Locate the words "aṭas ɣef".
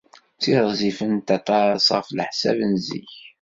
1.37-2.07